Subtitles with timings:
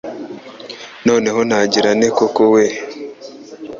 [1.07, 2.63] Noneho ntangira nte koko we